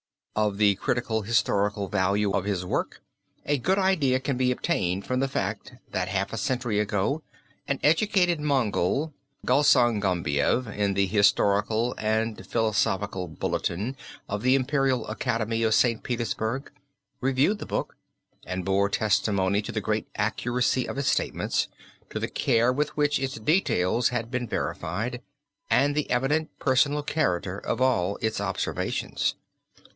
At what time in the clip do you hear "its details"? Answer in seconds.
23.19-24.09